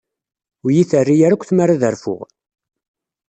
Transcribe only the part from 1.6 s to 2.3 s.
ad rfuɣ.